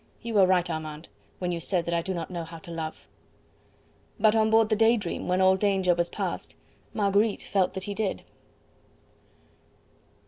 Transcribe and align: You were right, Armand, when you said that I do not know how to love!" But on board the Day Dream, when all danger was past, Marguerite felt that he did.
You 0.23 0.33
were 0.33 0.47
right, 0.47 0.67
Armand, 0.67 1.09
when 1.37 1.51
you 1.51 1.59
said 1.59 1.85
that 1.85 1.93
I 1.93 2.01
do 2.01 2.11
not 2.11 2.31
know 2.31 2.43
how 2.43 2.57
to 2.57 2.71
love!" 2.71 3.07
But 4.19 4.35
on 4.35 4.49
board 4.49 4.69
the 4.69 4.75
Day 4.75 4.97
Dream, 4.97 5.27
when 5.27 5.41
all 5.41 5.55
danger 5.55 5.93
was 5.93 6.09
past, 6.09 6.55
Marguerite 6.91 7.43
felt 7.43 7.75
that 7.75 7.83
he 7.83 7.93
did. 7.93 8.23